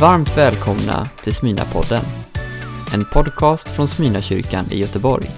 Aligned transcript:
Varmt 0.00 0.36
välkomna 0.36 1.08
till 1.22 1.32
Smyna-podden. 1.32 2.04
En 2.94 3.04
podcast 3.04 3.70
från 3.70 3.88
Smyna-kyrkan 3.88 4.72
i 4.72 4.78
Göteborg. 4.78 5.30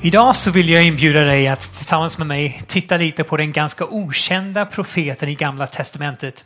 Idag 0.00 0.36
så 0.36 0.50
vill 0.50 0.68
jag 0.68 0.84
inbjuda 0.84 1.20
dig 1.20 1.48
att 1.48 1.60
tillsammans 1.60 2.18
med 2.18 2.26
mig 2.26 2.62
titta 2.66 2.96
lite 2.96 3.24
på 3.24 3.36
den 3.36 3.52
ganska 3.52 3.84
okända 3.84 4.66
profeten 4.66 5.28
i 5.28 5.34
Gamla 5.34 5.66
Testamentet. 5.66 6.44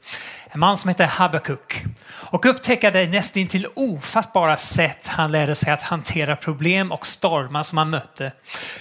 En 0.49 0.61
man 0.61 0.77
som 0.77 0.89
heter 0.89 1.07
Habakuk. 1.07 1.85
Och 2.11 2.47
upptäcka 2.47 2.91
det 2.91 3.07
nästintill 3.07 3.67
ofattbara 3.75 4.57
sätt 4.57 5.07
han 5.07 5.33
lärde 5.33 5.55
sig 5.55 5.73
att 5.73 5.83
hantera 5.83 6.37
problem 6.37 6.93
och 6.93 7.07
stormar 7.07 7.63
som 7.63 7.79
han 7.79 7.91
mötte. 7.91 8.33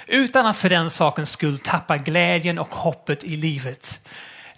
Utan 0.08 0.46
att 0.46 0.58
för 0.58 0.70
den 0.70 0.90
sakens 0.90 1.32
skull 1.32 1.60
tappa 1.60 1.98
glädjen 1.98 2.60
och 2.60 2.76
hoppet 2.76 3.24
i 3.24 3.36
livet. 3.36 4.00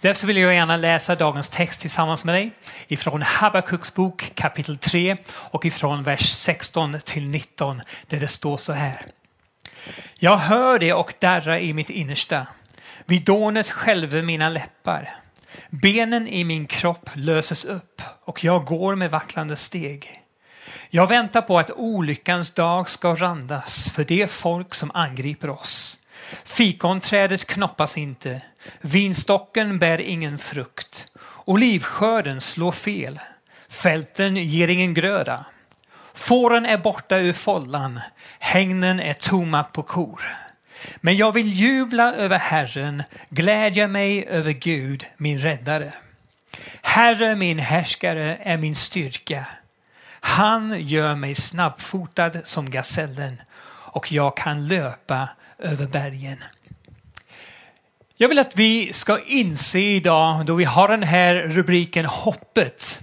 Därför 0.06 0.26
vill 0.26 0.36
jag 0.36 0.54
gärna 0.54 0.76
läsa 0.76 1.14
dagens 1.14 1.50
text 1.50 1.80
tillsammans 1.80 2.24
med 2.24 2.34
dig 2.34 2.50
ifrån 2.88 3.22
Habakuks 3.22 3.94
bok 3.94 4.32
kapitel 4.34 4.78
3 4.78 5.16
och 5.28 5.64
ifrån 5.64 6.02
vers 6.02 6.30
16 6.30 6.98
till 7.04 7.28
19 7.28 7.82
där 8.06 8.20
det 8.20 8.28
står 8.28 8.56
så 8.56 8.72
här. 8.72 9.06
Jag 10.18 10.36
hör 10.36 10.78
det 10.78 10.92
och 10.92 11.14
darrar 11.18 11.58
i 11.58 11.72
mitt 11.72 11.90
innersta. 11.90 12.46
Vid 13.04 13.24
dånet 13.24 13.70
skälver 13.70 14.22
mina 14.22 14.48
läppar. 14.48 15.14
Benen 15.70 16.28
i 16.28 16.44
min 16.44 16.66
kropp 16.66 17.10
löses 17.14 17.64
upp 17.64 18.02
och 18.24 18.44
jag 18.44 18.64
går 18.64 18.94
med 18.94 19.10
vacklande 19.10 19.56
steg. 19.56 20.22
Jag 20.90 21.06
väntar 21.06 21.42
på 21.42 21.58
att 21.58 21.70
olyckans 21.70 22.50
dag 22.50 22.88
ska 22.88 23.14
randas 23.14 23.90
för 23.90 24.04
det 24.04 24.30
folk 24.30 24.74
som 24.74 24.90
angriper 24.94 25.50
oss. 25.50 25.98
Fikonträdet 26.44 27.44
knoppas 27.46 27.98
inte, 27.98 28.42
vinstocken 28.80 29.78
bär 29.78 30.00
ingen 30.00 30.38
frukt, 30.38 31.06
olivskörden 31.44 32.40
slår 32.40 32.72
fel, 32.72 33.20
fälten 33.68 34.36
ger 34.36 34.68
ingen 34.68 34.94
gröda. 34.94 35.46
Fåren 36.14 36.66
är 36.66 36.78
borta 36.78 37.18
ur 37.18 37.32
follan, 37.32 38.00
hängnen 38.38 39.00
är 39.00 39.14
tomma 39.14 39.64
på 39.64 39.82
kor. 39.82 40.22
Men 40.96 41.16
jag 41.16 41.32
vill 41.32 41.52
jubla 41.52 42.14
över 42.14 42.38
Herren, 42.38 43.02
glädja 43.28 43.88
mig 43.88 44.26
över 44.26 44.52
Gud, 44.52 45.06
min 45.16 45.40
räddare. 45.40 45.92
Herre, 46.82 47.36
min 47.36 47.58
härskare, 47.58 48.38
är 48.42 48.58
min 48.58 48.76
styrka. 48.76 49.46
Han 50.20 50.80
gör 50.80 51.14
mig 51.14 51.34
snabbfotad 51.34 52.32
som 52.44 52.70
gasellen 52.70 53.42
och 53.68 54.12
jag 54.12 54.36
kan 54.36 54.68
löpa 54.68 55.28
över 55.58 55.86
bergen. 55.86 56.38
Jag 58.16 58.28
vill 58.28 58.38
att 58.38 58.56
vi 58.56 58.92
ska 58.92 59.20
inse 59.26 59.78
idag, 59.78 60.46
då 60.46 60.54
vi 60.54 60.64
har 60.64 60.88
den 60.88 61.02
här 61.02 61.34
rubriken 61.34 62.06
Hoppet, 62.06 63.00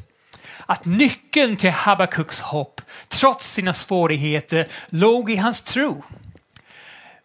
att 0.66 0.86
nyckeln 0.86 1.58
till 1.58 1.72
Habakuks 1.72 2.42
hopp, 2.42 2.82
trots 3.08 3.54
sina 3.54 3.74
svårigheter, 3.74 4.68
låg 4.90 5.32
i 5.32 5.36
hans 5.36 5.62
tro. 5.62 6.04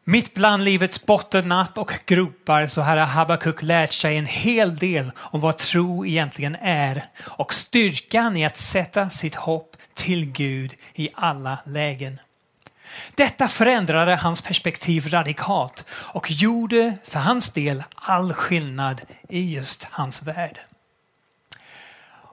Mitt 0.05 0.35
bland 0.35 0.65
livets 0.65 1.07
bottennapp 1.07 1.79
och 1.79 1.93
gropar 2.07 2.67
så 2.67 2.83
har 2.83 2.97
Habakuk 2.97 3.63
lärt 3.63 3.93
sig 3.93 4.17
en 4.17 4.27
hel 4.27 4.77
del 4.77 5.11
om 5.19 5.41
vad 5.41 5.59
tro 5.59 6.07
egentligen 6.07 6.57
är 6.61 7.05
och 7.21 7.55
styrkan 7.55 8.37
i 8.37 8.45
att 8.45 8.57
sätta 8.57 9.11
sitt 9.11 9.35
hopp 9.35 9.77
till 9.95 10.33
Gud 10.33 10.75
i 10.95 11.09
alla 11.15 11.59
lägen. 11.67 12.19
Detta 13.15 13.49
förändrade 13.49 14.17
hans 14.17 14.43
perspektiv 14.43 15.09
radikalt 15.09 15.85
och 15.91 16.31
gjorde 16.31 16.95
för 17.05 17.19
hans 17.19 17.51
del 17.51 17.85
all 17.95 18.33
skillnad 18.33 19.01
i 19.29 19.55
just 19.55 19.85
hans 19.91 20.23
värld. 20.23 20.59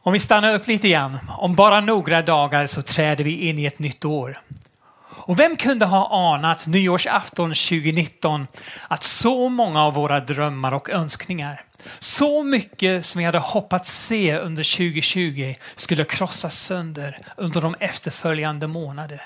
Om 0.06 0.14
vi 0.14 0.20
stannar 0.20 0.54
upp 0.54 0.68
lite 0.68 0.90
grann, 0.90 1.20
om 1.38 1.56
bara 1.56 1.82
några 1.82 2.22
dagar 2.22 2.66
så 2.66 2.82
träder 2.82 3.24
vi 3.24 3.48
in 3.48 3.60
i 3.60 3.66
ett 3.66 3.80
nytt 3.80 4.06
år. 4.06 4.42
Och 5.28 5.40
vem 5.40 5.58
kunde 5.58 5.86
ha 5.86 6.34
anat 6.34 6.68
nyårsafton 6.68 7.50
2019 7.50 8.48
att 8.88 9.04
så 9.04 9.50
många 9.50 9.84
av 9.84 9.94
våra 9.94 10.20
drömmar 10.20 10.74
och 10.74 10.90
önskningar, 10.90 11.66
så 12.00 12.44
mycket 12.44 13.06
som 13.06 13.20
vi 13.20 13.26
hade 13.26 13.40
hoppats 13.40 13.92
se 13.92 14.38
under 14.38 14.78
2020 14.78 15.56
skulle 15.76 16.04
krossas 16.04 16.58
sönder 16.58 17.20
under 17.38 17.62
de 17.62 17.76
efterföljande 17.80 18.68
månaderna. 18.68 19.22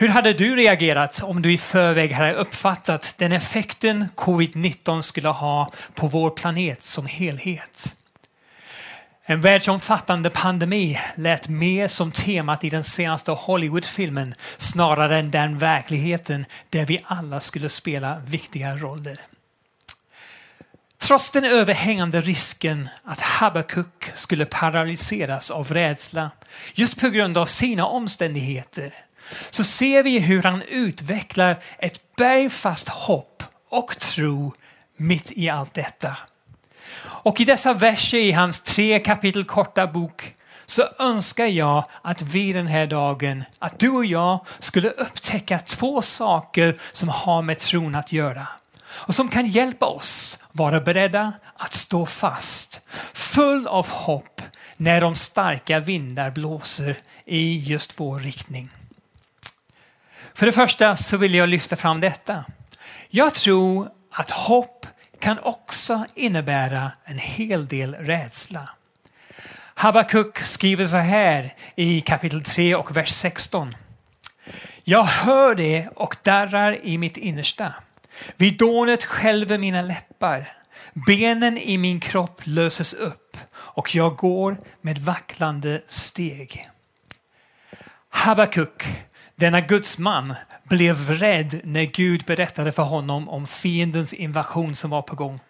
Hur 0.00 0.08
hade 0.08 0.32
du 0.32 0.56
reagerat 0.56 1.22
om 1.22 1.42
du 1.42 1.52
i 1.52 1.58
förväg 1.58 2.12
hade 2.12 2.34
uppfattat 2.34 3.14
den 3.18 3.32
effekten 3.32 4.08
covid-19 4.16 5.02
skulle 5.02 5.28
ha 5.28 5.72
på 5.94 6.06
vår 6.06 6.30
planet 6.30 6.84
som 6.84 7.06
helhet? 7.06 7.96
En 9.24 9.40
världsomfattande 9.40 10.30
pandemi 10.30 10.98
lät 11.14 11.48
mer 11.48 11.88
som 11.88 12.12
temat 12.12 12.64
i 12.64 12.70
den 12.70 12.84
senaste 12.84 13.30
Hollywoodfilmen 13.30 14.34
snarare 14.58 15.18
än 15.18 15.30
den 15.30 15.58
verkligheten 15.58 16.46
där 16.70 16.84
vi 16.84 17.00
alla 17.04 17.40
skulle 17.40 17.68
spela 17.68 18.18
viktiga 18.18 18.76
roller. 18.76 19.20
Trots 20.98 21.30
den 21.30 21.44
överhängande 21.44 22.20
risken 22.20 22.88
att 23.04 23.20
Habakuk 23.20 24.10
skulle 24.14 24.46
paralyseras 24.46 25.50
av 25.50 25.74
rädsla 25.74 26.30
just 26.74 27.00
på 27.00 27.08
grund 27.08 27.38
av 27.38 27.46
sina 27.46 27.86
omständigheter 27.86 28.94
så 29.50 29.64
ser 29.64 30.02
vi 30.02 30.18
hur 30.18 30.42
han 30.42 30.62
utvecklar 30.62 31.56
ett 31.78 32.16
bergfast 32.16 32.88
hopp 32.88 33.42
och 33.70 33.98
tro 33.98 34.54
mitt 34.96 35.32
i 35.32 35.48
allt 35.48 35.74
detta. 35.74 36.16
Och 37.02 37.40
i 37.40 37.44
dessa 37.44 37.74
verser 37.74 38.18
i 38.18 38.32
hans 38.32 38.60
tre 38.60 38.98
kapitel 38.98 39.44
korta 39.44 39.86
bok 39.86 40.34
så 40.66 40.88
önskar 40.98 41.46
jag 41.46 41.84
att 42.02 42.22
vi 42.22 42.52
den 42.52 42.66
här 42.66 42.86
dagen, 42.86 43.44
att 43.58 43.78
du 43.78 43.88
och 43.88 44.04
jag 44.04 44.46
skulle 44.58 44.90
upptäcka 44.90 45.58
två 45.58 46.02
saker 46.02 46.80
som 46.92 47.08
har 47.08 47.42
med 47.42 47.58
tron 47.58 47.94
att 47.94 48.12
göra 48.12 48.46
och 48.90 49.14
som 49.14 49.28
kan 49.28 49.46
hjälpa 49.46 49.86
oss 49.86 50.38
vara 50.52 50.80
beredda 50.80 51.32
att 51.56 51.72
stå 51.72 52.06
fast, 52.06 52.84
full 53.12 53.66
av 53.66 53.88
hopp 53.88 54.42
när 54.76 55.00
de 55.00 55.14
starka 55.14 55.80
vindar 55.80 56.30
blåser 56.30 56.98
i 57.24 57.58
just 57.58 58.00
vår 58.00 58.20
riktning. 58.20 58.70
För 60.40 60.46
det 60.46 60.52
första 60.52 60.96
så 60.96 61.16
vill 61.16 61.34
jag 61.34 61.48
lyfta 61.48 61.76
fram 61.76 62.00
detta. 62.00 62.44
Jag 63.08 63.34
tror 63.34 63.88
att 64.12 64.30
hopp 64.30 64.86
kan 65.18 65.38
också 65.38 66.04
innebära 66.14 66.92
en 67.04 67.18
hel 67.18 67.68
del 67.68 67.94
rädsla. 67.94 68.68
Habakuk 69.74 70.38
skriver 70.38 70.86
så 70.86 70.96
här 70.96 71.54
i 71.74 72.00
kapitel 72.00 72.44
3 72.44 72.74
och 72.74 72.96
vers 72.96 73.10
16. 73.10 73.76
Jag 74.84 75.04
hör 75.04 75.54
det 75.54 75.88
och 75.94 76.16
darrar 76.22 76.86
i 76.86 76.98
mitt 76.98 77.16
innersta. 77.16 77.74
Vid 78.36 78.58
dånet 78.58 79.04
skälver 79.04 79.58
mina 79.58 79.82
läppar. 79.82 80.52
Benen 81.06 81.58
i 81.58 81.78
min 81.78 82.00
kropp 82.00 82.40
löses 82.44 82.94
upp 82.94 83.36
och 83.52 83.94
jag 83.94 84.16
går 84.16 84.56
med 84.80 84.98
vacklande 84.98 85.82
steg. 85.86 86.68
Habakuk 88.08 88.86
denna 89.40 89.60
gudsman 89.60 90.34
blev 90.64 91.10
rädd 91.10 91.60
när 91.64 91.84
Gud 91.84 92.24
berättade 92.24 92.72
för 92.72 92.82
honom 92.82 93.28
om 93.28 93.46
fiendens 93.46 94.12
invasion 94.12 94.74
som 94.76 94.90
var 94.90 95.02
på 95.02 95.16
gång. 95.16 95.40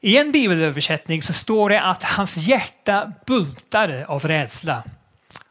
I 0.00 0.18
en 0.18 0.32
bibelöversättning 0.32 1.22
så 1.22 1.32
står 1.32 1.68
det 1.68 1.82
att 1.82 2.04
hans 2.04 2.36
hjärta 2.36 3.12
bultade 3.26 4.06
av 4.06 4.24
rädsla. 4.24 4.82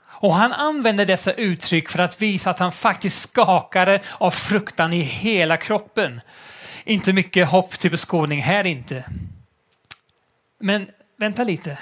Och 0.05 0.33
han 0.33 0.53
använde 0.53 1.05
dessa 1.05 1.33
uttryck 1.33 1.89
för 1.89 1.99
att 1.99 2.21
visa 2.21 2.49
att 2.49 2.59
han 2.59 2.71
faktiskt 2.71 3.21
skakade 3.21 3.99
av 4.17 4.31
fruktan 4.31 4.93
i 4.93 5.01
hela 5.01 5.57
kroppen. 5.57 6.21
Inte 6.83 7.13
mycket 7.13 7.49
hopp 7.49 7.79
till 7.79 7.91
beskådning 7.91 8.41
här 8.41 8.65
inte. 8.65 9.05
Men 10.59 10.87
vänta 11.17 11.43
lite. 11.43 11.77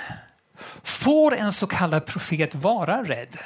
Får 0.84 1.36
en 1.36 1.52
så 1.52 1.68
kallad 1.68 2.06
profet 2.06 2.56
vara 2.56 3.04
rädd? 3.04 3.38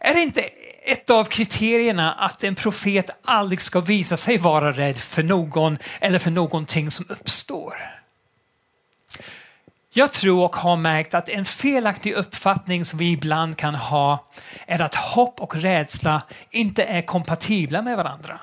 Är 0.00 0.14
det 0.14 0.20
inte 0.20 0.40
ett 0.84 1.10
av 1.10 1.24
kriterierna 1.24 2.12
att 2.12 2.44
en 2.44 2.54
profet 2.54 3.10
aldrig 3.24 3.60
ska 3.60 3.80
visa 3.80 4.16
sig 4.16 4.38
vara 4.38 4.72
rädd 4.72 4.98
för 4.98 5.22
någon 5.22 5.78
eller 6.00 6.18
för 6.18 6.30
någonting 6.30 6.90
som 6.90 7.06
uppstår? 7.08 7.74
Jag 9.92 10.12
tror 10.12 10.44
och 10.44 10.56
har 10.56 10.76
märkt 10.76 11.14
att 11.14 11.28
en 11.28 11.44
felaktig 11.44 12.12
uppfattning 12.12 12.84
som 12.84 12.98
vi 12.98 13.10
ibland 13.10 13.56
kan 13.56 13.74
ha 13.74 14.26
är 14.66 14.80
att 14.80 14.94
hopp 14.94 15.40
och 15.40 15.56
rädsla 15.56 16.22
inte 16.50 16.84
är 16.84 17.02
kompatibla 17.02 17.82
med 17.82 17.96
varandra. 17.96 18.40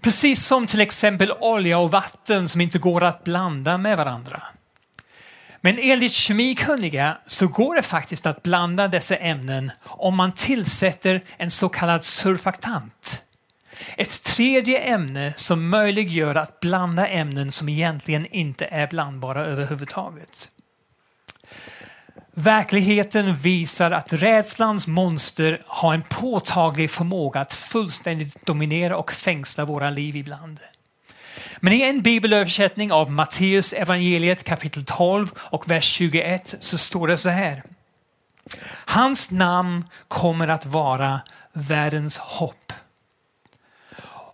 Precis 0.00 0.46
som 0.46 0.66
till 0.66 0.80
exempel 0.80 1.32
olja 1.32 1.78
och 1.78 1.90
vatten 1.90 2.48
som 2.48 2.60
inte 2.60 2.78
går 2.78 3.04
att 3.04 3.24
blanda 3.24 3.78
med 3.78 3.96
varandra. 3.96 4.42
Men 5.64 5.78
enligt 5.78 6.12
kemikunniga 6.12 7.18
så 7.26 7.48
går 7.48 7.74
det 7.74 7.82
faktiskt 7.82 8.26
att 8.26 8.42
blanda 8.42 8.88
dessa 8.88 9.16
ämnen 9.16 9.70
om 9.82 10.16
man 10.16 10.32
tillsätter 10.32 11.22
en 11.36 11.50
så 11.50 11.68
kallad 11.68 12.04
surfaktant. 12.04 13.22
Ett 13.96 14.22
tredje 14.22 14.78
ämne 14.78 15.32
som 15.36 15.68
möjliggör 15.68 16.34
att 16.34 16.60
blanda 16.60 17.06
ämnen 17.06 17.52
som 17.52 17.68
egentligen 17.68 18.26
inte 18.26 18.64
är 18.64 18.86
blandbara 18.86 19.44
överhuvudtaget. 19.44 20.48
Verkligheten 22.34 23.36
visar 23.36 23.90
att 23.90 24.12
rädslans 24.12 24.86
monster 24.86 25.60
har 25.66 25.94
en 25.94 26.02
påtaglig 26.02 26.90
förmåga 26.90 27.40
att 27.40 27.52
fullständigt 27.52 28.46
dominera 28.46 28.96
och 28.96 29.12
fängsla 29.12 29.64
våra 29.64 29.90
liv 29.90 30.16
ibland. 30.16 30.60
Men 31.60 31.72
i 31.72 31.82
en 31.82 32.02
bibelöversättning 32.02 32.92
av 32.92 33.12
Matteus 33.12 33.72
evangeliet 33.72 34.44
kapitel 34.44 34.84
12 34.84 35.32
och 35.38 35.70
vers 35.70 35.84
21 35.84 36.54
så 36.60 36.78
står 36.78 37.08
det 37.08 37.16
så 37.16 37.28
här. 37.28 37.62
Hans 38.86 39.30
namn 39.30 39.84
kommer 40.08 40.48
att 40.48 40.66
vara 40.66 41.20
världens 41.52 42.18
hopp. 42.18 42.72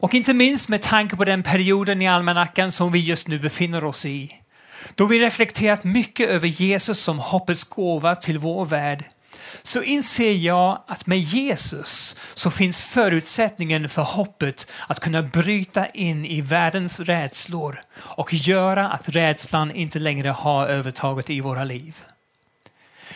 Och 0.01 0.15
inte 0.15 0.35
minst 0.35 0.69
med 0.69 0.83
tanke 0.83 1.17
på 1.17 1.25
den 1.25 1.43
perioden 1.43 2.03
i 2.03 2.09
almanackan 2.09 2.73
som 2.73 2.93
vi 2.93 2.99
just 2.99 3.29
nu 3.29 3.39
befinner 3.39 3.85
oss 3.85 4.07
i. 4.07 4.41
Då 4.95 5.07
vi 5.07 5.19
reflekterat 5.19 5.85
mycket 5.85 6.29
över 6.29 6.49
Jesus 6.49 7.01
som 7.01 7.19
hoppets 7.19 7.65
gåva 7.65 8.17
till 8.17 8.39
vår 8.39 8.67
värld 8.67 9.05
så 9.63 9.83
inser 9.83 10.33
jag 10.33 10.83
att 10.87 11.07
med 11.07 11.19
Jesus 11.19 12.17
så 12.35 12.51
finns 12.51 12.81
förutsättningen 12.81 13.89
för 13.89 14.03
hoppet 14.03 14.73
att 14.89 15.01
kunna 15.01 15.23
bryta 15.23 15.87
in 15.87 16.25
i 16.25 16.41
världens 16.41 17.01
rädslor 17.01 17.83
och 17.97 18.35
göra 18.35 18.89
att 18.89 19.09
rädslan 19.09 19.71
inte 19.71 19.99
längre 19.99 20.29
har 20.29 20.67
övertaget 20.67 21.31
i 21.31 21.41
våra 21.41 21.65
liv. 21.65 21.97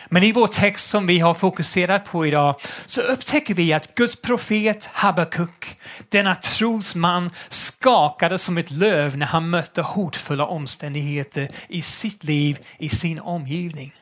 Men 0.09 0.23
i 0.23 0.31
vår 0.31 0.47
text 0.47 0.89
som 0.89 1.07
vi 1.07 1.19
har 1.19 1.33
fokuserat 1.33 2.05
på 2.05 2.25
idag 2.25 2.55
så 2.85 3.01
upptäcker 3.01 3.53
vi 3.53 3.73
att 3.73 3.95
Guds 3.95 4.15
profet 4.15 4.85
Habakuk, 4.85 5.77
denna 6.09 6.35
trosman, 6.35 7.29
skakade 7.49 8.37
som 8.37 8.57
ett 8.57 8.71
löv 8.71 9.17
när 9.17 9.25
han 9.25 9.49
mötte 9.49 9.81
hotfulla 9.81 10.45
omständigheter 10.45 11.49
i 11.67 11.81
sitt 11.81 12.23
liv, 12.23 12.59
i 12.77 12.89
sin 12.89 13.19
omgivning. 13.19 13.93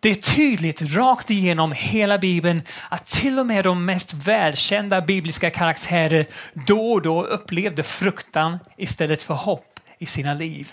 Det 0.00 0.10
är 0.10 0.14
tydligt 0.14 0.82
rakt 0.82 1.30
igenom 1.30 1.72
hela 1.72 2.18
Bibeln 2.18 2.62
att 2.88 3.06
till 3.06 3.38
och 3.38 3.46
med 3.46 3.64
de 3.64 3.84
mest 3.84 4.14
välkända 4.14 5.00
bibliska 5.00 5.50
karaktärer 5.50 6.26
då 6.66 6.92
och 6.92 7.02
då 7.02 7.22
upplevde 7.24 7.82
fruktan 7.82 8.58
istället 8.76 9.22
för 9.22 9.34
hopp 9.34 9.80
i 9.98 10.06
sina 10.06 10.34
liv. 10.34 10.72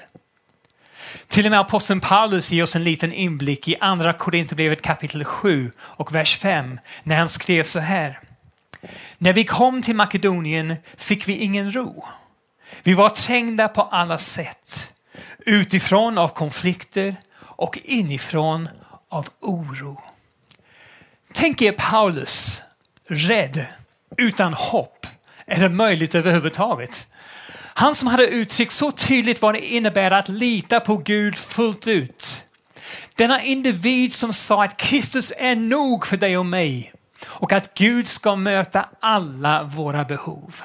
Till 1.27 1.45
och 1.45 1.51
med 1.51 1.59
aposteln 1.59 1.99
Paulus 1.99 2.51
ger 2.51 2.63
oss 2.63 2.75
en 2.75 2.83
liten 2.83 3.13
inblick 3.13 3.67
i 3.67 3.75
andra 3.79 4.13
Korinthierbrevet 4.13 4.81
kapitel 4.81 5.23
7 5.23 5.71
och 5.79 6.15
vers 6.15 6.37
5 6.37 6.79
när 7.03 7.17
han 7.17 7.29
skrev 7.29 7.63
så 7.63 7.79
här. 7.79 8.19
När 9.17 9.33
vi 9.33 9.43
kom 9.43 9.81
till 9.81 9.95
Makedonien 9.95 10.75
fick 10.97 11.27
vi 11.27 11.37
ingen 11.37 11.75
ro. 11.75 12.05
Vi 12.83 12.93
var 12.93 13.09
trängda 13.09 13.67
på 13.67 13.81
alla 13.81 14.17
sätt. 14.17 14.93
Utifrån 15.39 16.17
av 16.17 16.27
konflikter 16.27 17.15
och 17.39 17.79
inifrån 17.83 18.69
av 19.09 19.29
oro. 19.39 20.01
Tänk 21.33 21.61
er 21.61 21.71
Paulus, 21.71 22.61
rädd, 23.07 23.65
utan 24.17 24.53
hopp. 24.53 25.07
Är 25.45 25.59
det 25.59 25.69
möjligt 25.69 26.15
överhuvudtaget? 26.15 27.07
Han 27.53 27.95
som 27.95 28.07
hade 28.07 28.27
uttryckt 28.27 28.73
så 28.73 28.91
tydligt 28.91 29.41
vad 29.41 29.53
det 29.53 29.65
innebär 29.65 30.11
att 30.11 30.29
lita 30.29 30.79
på 30.79 30.97
Gud 30.97 31.37
fullt 31.37 31.87
ut. 31.87 32.45
Denna 33.15 33.41
individ 33.41 34.13
som 34.13 34.33
sa 34.33 34.63
att 34.63 34.77
Kristus 34.77 35.33
är 35.37 35.55
nog 35.55 36.07
för 36.07 36.17
dig 36.17 36.37
och 36.37 36.45
mig 36.45 36.93
och 37.23 37.51
att 37.51 37.73
Gud 37.73 38.07
ska 38.07 38.35
möta 38.35 38.89
alla 38.99 39.63
våra 39.63 40.05
behov. 40.05 40.61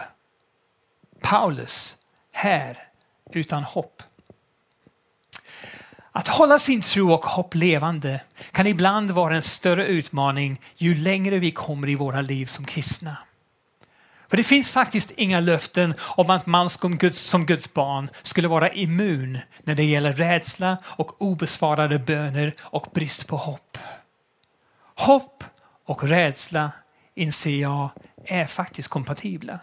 Paulus, 1.21 1.97
här 2.33 2.79
utan 3.33 3.63
hopp. 3.63 4.03
Att 6.13 6.29
hålla 6.29 6.59
sin 6.59 6.81
tro 6.81 7.13
och 7.13 7.25
hopp 7.25 7.55
levande 7.55 8.21
kan 8.53 8.67
ibland 8.67 9.11
vara 9.11 9.37
en 9.37 9.43
större 9.43 9.87
utmaning 9.87 10.61
ju 10.77 10.95
längre 10.95 11.39
vi 11.39 11.53
kommer 11.53 11.89
i 11.89 11.95
våra 11.95 12.21
liv 12.21 12.47
som 12.47 12.65
kristna. 12.65 13.17
För 14.29 14.37
det 14.37 14.45
finns 14.45 14.71
faktiskt 14.71 15.11
inga 15.11 15.41
löften 15.41 15.95
om 16.01 16.31
att 16.31 16.47
man 16.47 16.71
som 16.71 16.97
Guds, 16.97 17.19
som 17.19 17.47
Guds 17.47 17.75
barn 17.75 18.09
skulle 18.23 18.49
vara 18.49 18.73
immun 18.73 19.39
när 19.63 19.75
det 19.75 19.85
gäller 19.85 20.13
rädsla 20.13 20.77
och 20.85 21.23
obesvarade 21.23 21.99
böner 21.99 22.55
och 22.61 22.87
brist 22.95 23.27
på 23.27 23.37
hopp. 23.37 23.79
Hopp 24.95 25.45
och 25.87 26.05
rädsla, 26.05 26.73
inser 27.15 27.57
jag, 27.61 27.91
är 28.25 28.47
faktiskt 28.47 28.89
kompatibla. 28.89 29.59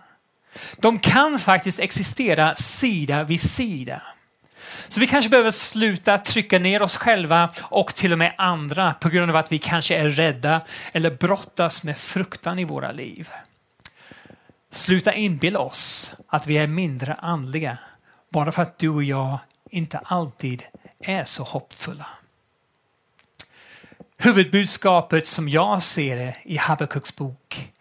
De 0.78 1.00
kan 1.00 1.40
faktiskt 1.40 1.80
existera 1.80 2.56
sida 2.56 3.24
vid 3.24 3.42
sida. 3.42 4.02
Så 4.88 5.00
vi 5.00 5.08
kanske 5.08 5.30
behöver 5.30 5.52
sluta 5.52 6.18
trycka 6.18 6.60
ner 6.60 6.82
oss 6.82 6.98
själva 6.98 7.50
och 7.62 7.96
till 7.96 8.12
och 8.12 8.18
med 8.18 8.34
andra 8.38 8.94
på 8.94 9.10
grund 9.10 9.32
av 9.32 9.36
att 9.38 9.52
vi 9.52 9.60
kanske 9.60 9.96
är 9.96 10.10
rädda 10.10 10.62
eller 10.94 11.12
brottas 11.12 11.84
med 11.84 11.98
fruktan 11.98 12.60
i 12.60 12.64
våra 12.64 12.92
liv. 12.92 13.30
Sluta 14.72 15.14
inbilla 15.14 15.60
oss 15.60 16.14
att 16.28 16.48
vi 16.48 16.58
är 16.58 16.68
mindre 16.68 17.14
andliga 17.14 17.78
bara 18.30 18.52
för 18.52 18.62
att 18.62 18.78
du 18.78 18.90
och 18.90 19.04
jag 19.04 19.40
inte 19.70 19.98
alltid 19.98 20.64
är 21.00 21.26
så 21.26 21.44
hoppfulla. 21.44 22.08
Huvudbudskapet 24.18 25.28
som 25.28 25.50
jag 25.50 25.84
ser 25.84 26.18
det 26.18 26.36
i 26.44 26.58
Habakuks 26.58 27.16
bok 27.16 27.72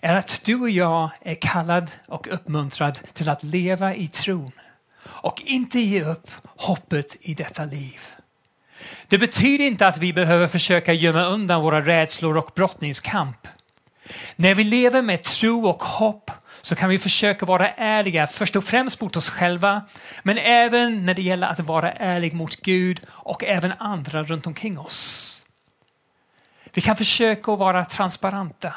är 0.00 0.14
att 0.14 0.40
du 0.44 0.60
och 0.60 0.70
jag 0.70 1.10
är 1.20 1.34
kallad 1.34 1.90
och 2.06 2.28
uppmuntrad 2.32 2.98
till 3.12 3.28
att 3.28 3.42
leva 3.42 3.94
i 3.94 4.08
tron 4.08 4.52
och 5.06 5.42
inte 5.44 5.80
ge 5.80 6.02
upp 6.02 6.30
hoppet 6.44 7.16
i 7.20 7.34
detta 7.34 7.64
liv. 7.64 8.00
Det 9.08 9.18
betyder 9.18 9.64
inte 9.64 9.86
att 9.86 9.98
vi 9.98 10.12
behöver 10.12 10.48
försöka 10.48 10.92
gömma 10.92 11.24
undan 11.24 11.62
våra 11.62 11.86
rädslor 11.86 12.36
och 12.36 12.50
brottningskamp. 12.54 13.48
När 14.36 14.54
vi 14.54 14.64
lever 14.64 15.02
med 15.02 15.22
tro 15.22 15.68
och 15.68 15.82
hopp 15.82 16.30
så 16.62 16.76
kan 16.76 16.88
vi 16.88 16.98
försöka 16.98 17.46
vara 17.46 17.68
ärliga 17.68 18.26
först 18.26 18.56
och 18.56 18.64
främst 18.64 19.00
mot 19.00 19.16
oss 19.16 19.30
själva 19.30 19.82
men 20.22 20.38
även 20.38 21.06
när 21.06 21.14
det 21.14 21.22
gäller 21.22 21.46
att 21.46 21.60
vara 21.60 21.92
ärlig 21.92 22.34
mot 22.34 22.56
Gud 22.56 23.00
och 23.08 23.44
även 23.44 23.72
andra 23.78 24.24
runt 24.24 24.46
omkring 24.46 24.78
oss. 24.78 25.30
Vi 26.72 26.80
kan 26.80 26.96
försöka 26.96 27.56
vara 27.56 27.84
transparenta 27.84 28.74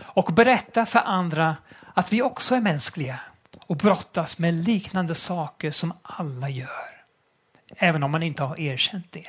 och 0.00 0.32
berätta 0.32 0.86
för 0.86 0.98
andra 0.98 1.56
att 1.94 2.12
vi 2.12 2.22
också 2.22 2.54
är 2.54 2.60
mänskliga 2.60 3.20
och 3.68 3.76
brottas 3.76 4.38
med 4.38 4.56
liknande 4.56 5.14
saker 5.14 5.70
som 5.70 5.92
alla 6.02 6.48
gör. 6.48 6.98
Även 7.76 8.02
om 8.02 8.10
man 8.10 8.22
inte 8.22 8.42
har 8.42 8.60
erkänt 8.60 9.12
det. 9.12 9.28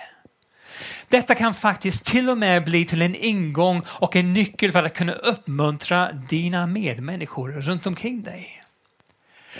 Detta 1.08 1.36
kan 1.36 1.54
faktiskt 1.54 2.06
till 2.06 2.30
och 2.30 2.38
med 2.38 2.64
bli 2.66 2.86
till 2.86 3.02
en 3.02 3.16
ingång 3.16 3.82
och 3.88 4.16
en 4.16 4.34
nyckel 4.34 4.72
för 4.72 4.84
att 4.84 4.94
kunna 4.94 5.14
uppmuntra 5.14 6.12
dina 6.12 6.68
medmänniskor 6.68 7.52
runt 7.52 7.86
omkring 7.86 8.24
dig. 8.24 8.64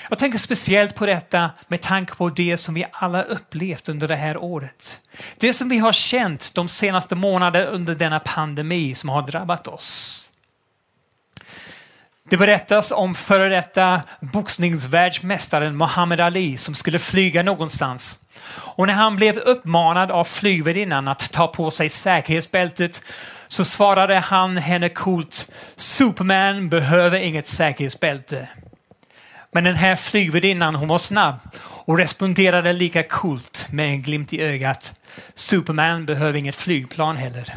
Jag 0.10 0.20
tänker 0.20 0.40
speciellt 0.40 0.96
på 0.96 1.06
detta 1.06 1.52
med 1.68 1.82
tanke 1.82 2.16
på 2.16 2.30
det 2.30 2.58
som 2.58 2.74
vi 2.74 2.86
alla 2.92 3.24
upplevt 3.24 3.90
under 3.90 4.08
det 4.08 4.16
här 4.16 4.38
året. 4.38 5.02
Det 5.38 5.54
som 5.54 5.70
vi 5.70 5.78
har 5.78 5.92
känt 5.92 6.56
de 6.56 6.68
senaste 6.68 7.16
månaderna 7.16 7.66
under 7.66 7.96
denna 7.96 8.20
pandemi 8.20 8.96
som 8.96 9.10
har 9.10 9.22
drabbat 9.22 9.68
oss. 9.68 10.29
Det 12.30 12.38
berättas 12.38 12.92
om 12.92 13.16
före 13.16 13.50
detta 13.50 14.02
boxningsvärldsmästaren 14.20 15.78
Muhammad 15.78 16.20
Ali 16.20 16.58
som 16.58 16.76
skulle 16.76 17.00
flyga 17.00 17.44
någonstans. 17.44 18.20
Och 18.52 18.88
när 18.88 18.94
han 18.94 19.16
blev 19.16 19.38
uppmanad 19.38 20.12
av 20.12 20.24
flygvärdinnan 20.24 21.08
att 21.08 21.32
ta 21.32 21.48
på 21.48 21.72
sig 21.72 21.90
säkerhetsbältet 21.90 23.02
så 23.48 23.66
svarade 23.66 24.16
han 24.16 24.58
henne 24.58 24.90
coolt 24.90 25.52
Superman 25.76 26.70
behöver 26.70 27.20
inget 27.20 27.48
säkerhetsbälte. 27.48 28.50
Men 29.52 29.64
den 29.64 29.76
här 29.76 29.96
flygvärdinnan 29.96 30.76
hon 30.76 30.88
var 30.88 30.98
snabb 30.98 31.40
och 31.62 31.98
responderade 31.98 32.74
lika 32.74 33.04
coolt 33.04 33.68
med 33.72 33.90
en 33.90 34.02
glimt 34.02 34.34
i 34.34 34.42
ögat. 34.42 34.94
Superman 35.36 36.06
behöver 36.06 36.40
inget 36.40 36.56
flygplan 36.56 37.18
heller. 37.18 37.54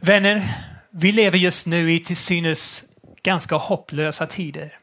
Vänner, 0.00 0.48
vi 0.90 1.12
lever 1.12 1.38
just 1.38 1.66
nu 1.66 1.92
i 1.92 2.00
till 2.00 2.16
synes 2.16 2.84
ganska 3.22 3.56
hopplösa 3.56 4.26
tider. 4.26 4.78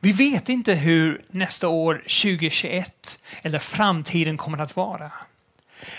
Vi 0.00 0.12
vet 0.12 0.48
inte 0.48 0.74
hur 0.74 1.22
nästa 1.30 1.68
år 1.68 1.94
2021 1.94 3.20
eller 3.42 3.58
framtiden 3.58 4.36
kommer 4.36 4.58
att 4.58 4.76
vara. 4.76 5.12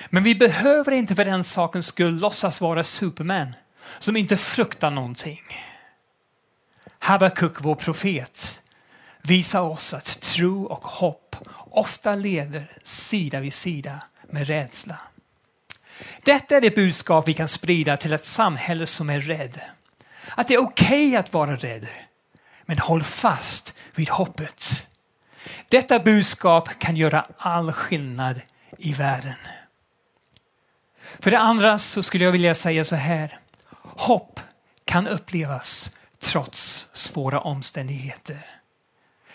Men 0.10 0.24
vi 0.24 0.36
behöver 0.36 0.92
inte 0.92 1.16
för 1.16 1.26
den 1.26 1.44
sakens 1.44 1.88
skull 1.88 2.20
låtsas 2.20 2.62
vara 2.62 2.84
Superman 2.84 3.56
som 4.00 4.16
inte 4.16 4.38
fruktar 4.38 4.92
någonting. 4.92 5.42
Habakuk, 7.00 7.54
vår 7.62 7.76
profet, 7.76 8.62
visar 9.22 9.62
oss 9.62 9.94
att 9.94 10.22
tro 10.22 10.64
och 10.64 10.84
hopp 10.84 11.36
ofta 11.72 12.16
leder 12.16 12.68
sida 12.84 13.40
vid 13.40 13.54
sida 13.54 14.02
med 14.30 14.48
rädsla. 14.48 15.00
Detta 16.24 16.58
är 16.58 16.62
det 16.62 16.76
budskap 16.76 17.28
vi 17.28 17.34
kan 17.34 17.48
sprida 17.48 17.98
till 17.98 18.14
ett 18.14 18.26
samhälle 18.26 18.86
som 18.86 19.10
är 19.10 19.22
rädd. 19.22 19.62
Att 20.36 20.48
det 20.48 20.54
är 20.54 20.62
okej 20.62 21.08
okay 21.08 21.16
att 21.16 21.34
vara 21.34 21.56
rädd. 21.56 21.88
Men 22.66 22.80
håll 22.80 23.04
fast 23.04 23.74
vid 23.96 24.10
hoppet. 24.10 24.88
Detta 25.70 26.00
budskap 26.00 26.80
kan 26.80 26.96
göra 26.96 27.26
all 27.38 27.72
skillnad 27.72 28.42
i 28.78 28.94
världen. 28.94 29.36
För 31.20 31.32
det 31.32 31.40
andra 31.40 31.78
så 31.78 32.04
skulle 32.04 32.24
jag 32.24 32.32
vilja 32.32 32.56
säga 32.56 32.84
så 32.84 32.96
här. 32.96 33.40
Hopp 33.82 34.40
kan 34.86 35.08
upplevas 35.08 35.92
trots 36.20 36.88
svåra 36.94 37.40
omständigheter. 37.40 38.38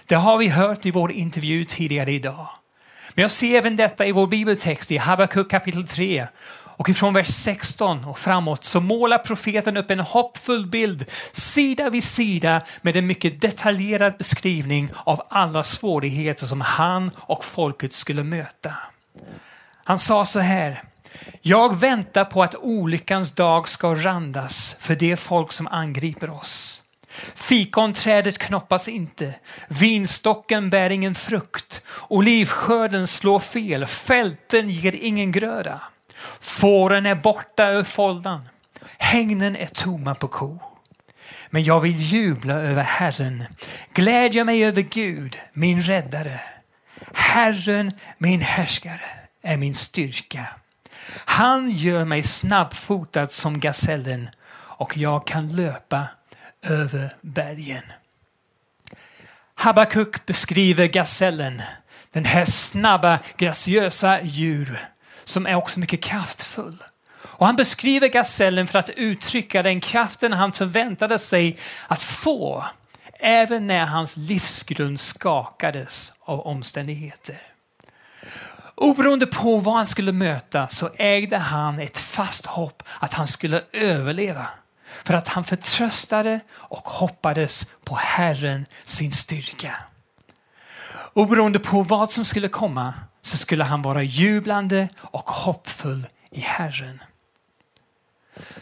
Det 0.07 0.14
har 0.14 0.38
vi 0.38 0.49
hört 0.49 0.87
i 0.87 0.90
vår 0.90 1.12
intervju 1.12 1.64
tidigare 1.64 2.12
idag. 2.12 2.49
Men 3.14 3.23
jag 3.23 3.30
ser 3.30 3.59
även 3.59 3.76
detta 3.76 4.07
i 4.07 4.12
vår 4.12 4.26
bibeltext 4.26 4.90
i 4.90 4.97
Habakuk 4.97 5.50
kapitel 5.50 5.88
3 5.88 6.26
och 6.80 6.88
ifrån 6.88 7.14
vers 7.14 7.28
16 7.28 8.04
och 8.04 8.18
framåt 8.18 8.64
så 8.64 8.80
målar 8.80 9.18
profeten 9.18 9.76
upp 9.76 9.90
en 9.90 10.00
hoppfull 10.00 10.66
bild 10.66 11.04
sida 11.32 11.90
vid 11.90 12.04
sida 12.04 12.62
med 12.82 12.96
en 12.96 13.06
mycket 13.06 13.40
detaljerad 13.40 14.14
beskrivning 14.18 14.90
av 15.04 15.26
alla 15.30 15.62
svårigheter 15.62 16.46
som 16.46 16.60
han 16.60 17.10
och 17.16 17.44
folket 17.44 17.92
skulle 17.92 18.22
möta. 18.22 18.75
Han 19.84 19.99
sa 19.99 20.25
så 20.25 20.40
här. 20.40 20.82
Jag 21.42 21.80
väntar 21.80 22.25
på 22.25 22.42
att 22.42 22.54
olyckans 22.54 23.30
dag 23.30 23.68
ska 23.68 23.94
randas 23.94 24.76
för 24.80 24.94
det 24.94 25.16
folk 25.16 25.52
som 25.52 25.66
angriper 25.66 26.30
oss. 26.30 26.82
Fikonträdet 27.34 28.38
knoppas 28.38 28.88
inte, 28.88 29.34
vinstocken 29.68 30.70
bär 30.70 30.90
ingen 30.90 31.14
frukt, 31.14 31.82
olivskörden 32.08 33.06
slår 33.06 33.40
fel, 33.40 33.87
fälten 33.87 34.70
ger 34.70 34.94
ingen 35.00 35.32
gröda. 35.32 35.80
Fåren 36.40 37.06
är 37.06 37.14
borta 37.14 37.70
ur 37.70 37.84
foldan, 37.84 38.48
hängnen 38.98 39.56
är 39.56 39.66
tomma 39.66 40.14
på 40.14 40.28
ko. 40.28 40.58
Men 41.50 41.64
jag 41.64 41.80
vill 41.80 42.02
jubla 42.02 42.54
över 42.54 42.82
Herren, 42.82 43.44
glädja 43.94 44.44
mig 44.44 44.64
över 44.64 44.82
Gud, 44.82 45.38
min 45.52 45.82
räddare. 45.82 46.40
Herren, 47.14 47.92
min 48.18 48.40
härskare, 48.40 49.00
är 49.42 49.56
min 49.56 49.74
styrka. 49.74 50.46
Han 51.12 51.70
gör 51.70 52.04
mig 52.04 52.22
snabbfotad 52.22 53.28
som 53.28 53.60
gasellen 53.60 54.30
och 54.52 54.96
jag 54.96 55.26
kan 55.26 55.56
löpa 55.56 56.06
över 56.62 57.16
bergen. 57.20 57.82
Habakuk 59.54 60.26
beskriver 60.26 60.86
gasellen, 60.86 61.62
den 62.12 62.24
här 62.24 62.44
snabba, 62.44 63.18
graciösa 63.36 64.22
djur 64.22 64.88
som 65.24 65.46
är 65.46 65.54
också 65.54 65.80
mycket 65.80 66.02
kraftfull. 66.02 66.84
Och 67.22 67.46
han 67.46 67.56
beskriver 67.56 68.08
gasellen 68.08 68.66
för 68.66 68.78
att 68.78 68.88
uttrycka 68.88 69.62
den 69.62 69.80
kraften 69.80 70.32
han 70.32 70.52
förväntade 70.52 71.18
sig 71.18 71.58
att 71.88 72.02
få 72.02 72.64
även 73.20 73.66
när 73.66 73.86
hans 73.86 74.16
livsgrund 74.16 75.00
skakades 75.00 76.12
av 76.20 76.40
omständigheter. 76.40 77.42
Oberoende 78.74 79.26
på 79.26 79.56
vad 79.56 79.74
han 79.74 79.86
skulle 79.86 80.12
möta 80.12 80.68
så 80.68 80.90
ägde 80.96 81.38
han 81.38 81.78
ett 81.78 81.98
fast 81.98 82.46
hopp 82.46 82.82
att 82.98 83.14
han 83.14 83.26
skulle 83.26 83.62
överleva. 83.72 84.46
För 85.04 85.14
att 85.14 85.28
han 85.28 85.44
förtröstade 85.44 86.40
och 86.52 86.88
hoppades 86.88 87.66
på 87.84 87.94
Herren, 87.94 88.66
sin 88.84 89.12
styrka. 89.12 89.76
Oberoende 91.12 91.58
på 91.58 91.82
vad 91.82 92.10
som 92.10 92.24
skulle 92.24 92.48
komma 92.48 92.94
så 93.22 93.36
skulle 93.36 93.64
han 93.64 93.82
vara 93.82 94.02
jublande 94.02 94.88
och 94.98 95.30
hoppfull 95.30 96.06
i 96.30 96.40
Herren. 96.40 97.02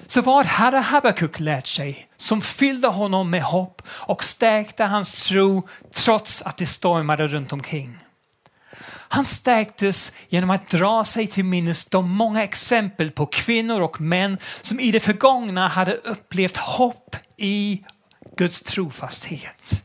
Så 0.07 0.23
vad 0.23 0.47
hade 0.47 0.79
Habakuk 0.79 1.41
lärt 1.41 1.67
sig 1.67 2.09
som 2.17 2.41
fyllde 2.43 2.89
honom 2.89 3.31
med 3.31 3.43
hopp 3.43 3.83
och 3.89 4.25
stärkte 4.25 4.85
hans 4.85 5.25
tro 5.25 5.69
trots 5.95 6.43
att 6.43 6.57
det 6.57 6.67
stormade 6.67 7.29
runt 7.29 7.53
omkring? 7.53 7.99
Han 9.11 9.25
stärktes 9.25 10.13
genom 10.29 10.51
att 10.51 10.71
dra 10.71 11.05
sig 11.05 11.27
till 11.27 11.45
minnes 11.45 11.85
de 11.85 12.11
många 12.11 12.45
exempel 12.45 13.11
på 13.11 13.27
kvinnor 13.27 13.81
och 13.81 14.01
män 14.01 14.39
som 14.63 14.81
i 14.81 14.91
det 14.91 15.01
förgångna 15.01 15.69
hade 15.69 15.95
upplevt 15.95 16.57
hopp 16.57 17.17
i 17.37 17.83
Guds 18.37 18.63
trofasthet. 18.63 19.85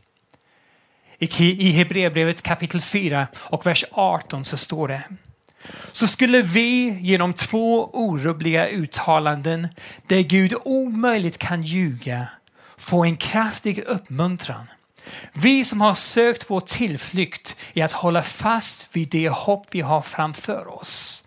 I 1.18 1.70
Hebreerbrevet 1.70 2.42
kapitel 2.42 2.80
4 2.80 3.26
och 3.36 3.66
vers 3.66 3.84
18 3.92 4.44
så 4.44 4.56
står 4.56 4.88
det 4.88 5.02
så 5.92 6.06
skulle 6.08 6.42
vi 6.42 6.98
genom 7.00 7.32
två 7.32 7.90
orubbliga 7.92 8.68
uttalanden 8.68 9.68
där 10.06 10.20
Gud 10.20 10.54
omöjligt 10.64 11.38
kan 11.38 11.62
ljuga 11.62 12.28
få 12.76 13.04
en 13.04 13.16
kraftig 13.16 13.78
uppmuntran 13.78 14.66
vi 15.32 15.64
som 15.64 15.80
har 15.80 15.94
sökt 15.94 16.50
vår 16.50 16.60
tillflykt 16.60 17.56
i 17.72 17.82
att 17.82 17.92
hålla 17.92 18.22
fast 18.22 18.88
vid 18.92 19.08
det 19.08 19.28
hopp 19.28 19.66
vi 19.70 19.80
har 19.80 20.02
framför 20.02 20.66
oss. 20.78 21.24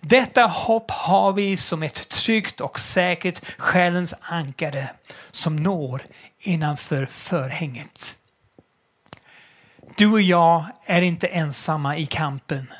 Detta 0.00 0.46
hopp 0.46 0.90
har 0.90 1.32
vi 1.32 1.56
som 1.56 1.82
ett 1.82 2.08
tryggt 2.08 2.60
och 2.60 2.80
säkert 2.80 3.42
själens 3.58 4.14
ankare 4.20 4.90
som 5.30 5.56
når 5.56 6.06
innanför 6.38 7.06
förhänget. 7.06 8.16
Du 9.96 10.12
och 10.12 10.20
jag 10.20 10.66
är 10.84 11.02
inte 11.02 11.26
ensamma 11.26 11.96
i 11.96 12.06
kampen. 12.06 12.72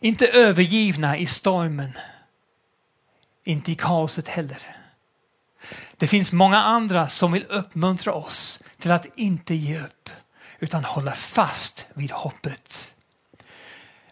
Inte 0.00 0.26
övergivna 0.26 1.16
i 1.16 1.26
stormen. 1.26 1.92
Inte 3.44 3.72
i 3.72 3.74
kaoset 3.74 4.28
heller. 4.28 4.58
Det 5.96 6.06
finns 6.06 6.32
många 6.32 6.62
andra 6.62 7.08
som 7.08 7.32
vill 7.32 7.46
uppmuntra 7.48 8.12
oss 8.12 8.62
till 8.78 8.90
att 8.90 9.06
inte 9.16 9.54
ge 9.54 9.80
upp 9.80 10.10
utan 10.58 10.84
hålla 10.84 11.12
fast 11.12 11.86
vid 11.94 12.10
hoppet. 12.10 12.94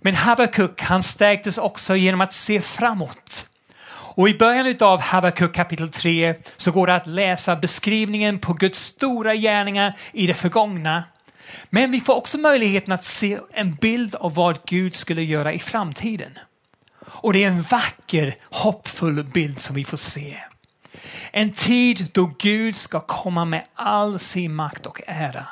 Men 0.01 0.15
Habakuk 0.15 0.83
han 0.83 1.03
stärktes 1.03 1.59
också 1.59 1.97
genom 1.97 2.21
att 2.21 2.33
se 2.33 2.61
framåt. 2.61 3.49
Och 3.91 4.29
i 4.29 4.39
början 4.39 4.77
av 4.81 5.01
Habakuk 5.01 5.55
kapitel 5.55 5.89
3 5.89 6.35
så 6.57 6.73
går 6.73 6.87
det 6.87 6.95
att 6.95 7.07
läsa 7.07 7.57
beskrivningen 7.57 8.39
på 8.39 8.53
Guds 8.53 8.79
stora 8.79 9.35
gärningar 9.35 9.95
i 10.13 10.27
det 10.27 10.35
förgångna. 10.35 11.05
Men 11.71 11.91
vi 11.91 12.01
får 12.01 12.15
också 12.15 12.39
möjligheten 12.39 12.95
att 12.95 13.05
se 13.05 13.39
en 13.53 13.75
bild 13.75 14.15
av 14.15 14.35
vad 14.35 14.59
Gud 14.67 14.95
skulle 14.95 15.23
göra 15.23 15.53
i 15.53 15.59
framtiden. 15.59 16.39
Och 17.01 17.33
det 17.33 17.45
är 17.45 17.49
en 17.49 17.63
vacker, 17.63 18.37
hoppfull 18.43 19.25
bild 19.25 19.61
som 19.61 19.77
vi 19.77 19.85
får 19.85 19.97
se. 19.97 20.37
En 21.33 21.53
tid 21.53 22.11
då 22.13 22.31
Gud 22.39 22.77
ska 22.77 23.01
komma 23.01 23.45
med 23.45 23.65
all 23.75 24.19
sin 24.19 24.55
makt 24.55 24.87
och 24.87 25.01
ära. 25.07 25.47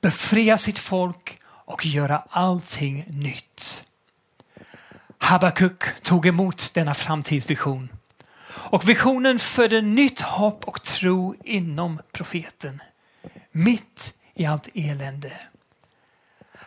Befria 0.00 0.58
sitt 0.58 0.78
folk 0.78 1.38
och 1.44 1.86
göra 1.86 2.22
allting 2.30 3.04
nytt. 3.08 3.84
Habakuk 5.18 6.02
tog 6.02 6.26
emot 6.26 6.70
denna 6.74 6.94
framtidsvision. 6.94 7.88
Och 8.54 8.88
visionen 8.88 9.38
födde 9.38 9.80
nytt 9.80 10.20
hopp 10.20 10.64
och 10.64 10.82
tro 10.82 11.34
inom 11.44 12.00
profeten. 12.12 12.82
Mitt 13.52 14.14
i 14.34 14.46
allt 14.46 14.68
elände. 14.74 15.32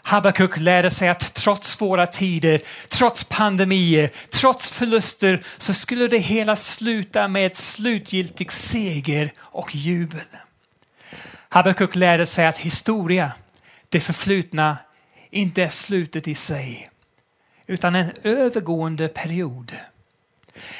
Habakuk 0.03 0.57
lärde 0.57 0.91
sig 0.91 1.09
att 1.09 1.33
trots 1.33 1.71
svåra 1.71 2.07
tider, 2.07 2.61
trots 2.87 3.23
pandemier, 3.23 4.11
trots 4.29 4.69
förluster 4.69 5.43
så 5.57 5.73
skulle 5.73 6.07
det 6.07 6.17
hela 6.17 6.55
sluta 6.55 7.27
med 7.27 7.45
ett 7.45 7.57
slutgiltig 7.57 8.51
seger 8.51 9.33
och 9.39 9.75
jubel. 9.75 10.21
Habakuk 11.49 11.95
lärde 11.95 12.25
sig 12.25 12.47
att 12.47 12.57
historia, 12.57 13.31
det 13.89 13.99
förflutna, 13.99 14.77
inte 15.31 15.63
är 15.63 15.69
slutet 15.69 16.27
i 16.27 16.35
sig 16.35 16.89
utan 17.67 17.95
en 17.95 18.11
övergående 18.23 19.07
period. 19.07 19.75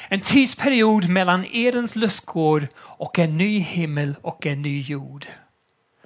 En 0.08 0.20
tidsperiod 0.20 1.08
mellan 1.08 1.44
Edens 1.52 1.96
lustgård 1.96 2.66
och 2.78 3.18
en 3.18 3.38
ny 3.38 3.58
himmel 3.58 4.14
och 4.22 4.46
en 4.46 4.62
ny 4.62 4.80
jord. 4.80 5.26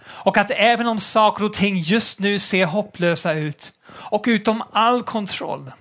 Och 0.05 0.37
att 0.37 0.51
även 0.51 0.87
om 0.87 1.01
saker 1.01 1.45
och 1.45 1.53
ting 1.53 1.79
just 1.79 2.19
nu 2.19 2.39
ser 2.39 2.67
hopplösa 2.67 3.33
ut 3.33 3.73
och 3.91 4.25
utom 4.27 4.63
all 4.73 5.03
kontroll 5.03 5.73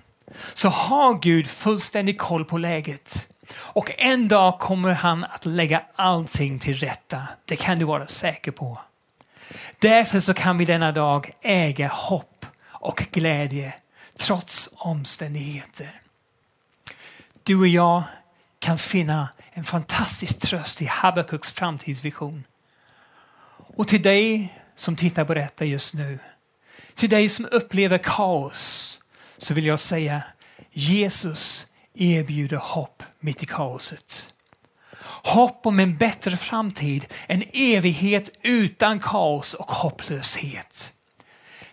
så 0.54 0.68
har 0.68 1.18
Gud 1.18 1.46
fullständig 1.46 2.18
koll 2.18 2.44
på 2.44 2.58
läget. 2.58 3.28
Och 3.54 3.90
en 3.98 4.28
dag 4.28 4.58
kommer 4.58 4.92
han 4.92 5.24
att 5.24 5.46
lägga 5.46 5.82
allting 5.96 6.58
till 6.58 6.74
rätta. 6.74 7.22
Det 7.44 7.56
kan 7.56 7.78
du 7.78 7.84
vara 7.84 8.06
säker 8.06 8.52
på. 8.52 8.78
Därför 9.78 10.20
så 10.20 10.34
kan 10.34 10.58
vi 10.58 10.64
denna 10.64 10.92
dag 10.92 11.30
äga 11.40 11.88
hopp 11.88 12.46
och 12.66 13.06
glädje 13.10 13.74
trots 14.16 14.68
omständigheter. 14.72 16.00
Du 17.42 17.58
och 17.58 17.68
jag 17.68 18.02
kan 18.58 18.78
finna 18.78 19.28
en 19.52 19.64
fantastisk 19.64 20.38
tröst 20.38 20.82
i 20.82 20.86
Habakuks 20.86 21.52
framtidsvision. 21.52 22.44
Och 23.76 23.88
till 23.88 24.02
dig 24.02 24.54
som 24.76 24.96
tittar 24.96 25.24
på 25.24 25.34
detta 25.34 25.64
just 25.64 25.94
nu, 25.94 26.18
till 26.94 27.10
dig 27.10 27.28
som 27.28 27.46
upplever 27.50 27.98
kaos, 27.98 29.00
så 29.38 29.54
vill 29.54 29.66
jag 29.66 29.80
säga 29.80 30.22
Jesus 30.72 31.66
erbjuder 31.94 32.56
hopp 32.56 33.02
mitt 33.20 33.42
i 33.42 33.46
kaoset. 33.46 34.34
Hopp 35.24 35.66
om 35.66 35.80
en 35.80 35.96
bättre 35.96 36.36
framtid, 36.36 37.06
en 37.26 37.42
evighet 37.52 38.30
utan 38.42 38.98
kaos 38.98 39.54
och 39.54 39.70
hopplöshet. 39.70 40.92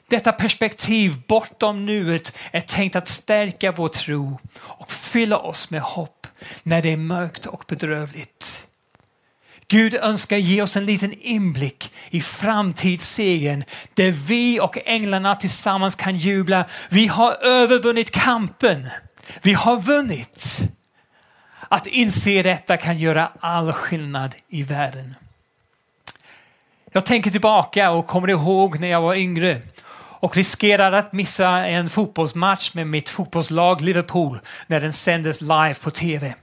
Detta 0.08 0.32
perspektiv 0.32 1.22
bortom 1.27 1.86
nuet 1.86 2.38
är 2.51 2.62
tänkt 2.62 2.96
att 2.96 3.08
stärka 3.08 3.72
vår 3.72 3.89
tro 3.89 4.39
och 4.60 4.91
fylla 4.91 5.38
oss 5.38 5.70
med 5.70 5.82
hopp 5.82 6.27
när 6.63 6.82
det 6.82 6.94
är 6.94 6.98
mörkt 6.98 7.46
och 7.46 7.65
bedrövligt. 7.68 8.38
Gud 9.71 9.93
önskar 9.93 10.38
ge 10.38 10.61
oss 10.61 10.77
en 10.77 10.85
liten 10.85 11.13
inblick 11.13 11.93
i 12.09 12.21
framtidssegern 12.21 13.63
där 13.93 14.11
vi 14.11 14.59
och 14.59 14.77
änglarna 14.85 15.35
tillsammans 15.35 15.95
kan 15.95 16.17
jubla. 16.17 16.65
Vi 16.89 17.07
har 17.07 17.43
övervunnit 17.43 18.11
kampen. 18.11 18.89
Vi 19.41 19.53
har 19.53 19.79
vunnit. 19.79 20.59
Att 21.67 21.88
inse 21.88 22.43
detta 22.43 22.77
kan 22.77 22.97
göra 22.97 23.31
all 23.39 23.73
skillnad 23.73 24.35
i 24.47 24.63
världen. 24.63 25.15
Jag 26.91 27.05
tänker 27.05 27.31
tillbaka 27.31 27.91
och 27.91 28.07
kommer 28.07 28.29
ihåg 28.29 28.79
när 28.79 28.88
jag 28.88 29.01
var 29.01 29.15
yngre 29.15 29.61
och 30.19 30.35
riskerade 30.35 30.97
att 30.97 31.13
missa 31.13 31.49
en 31.49 31.89
fotbollsmatch 31.89 32.73
med 32.73 32.88
mitt 32.88 33.09
fotbollslag 33.09 33.81
Liverpool 33.81 34.39
när 34.67 34.81
den 34.81 34.93
sändes 34.93 35.41
live 35.41 35.75
på 35.81 35.91
tv. 35.91 36.35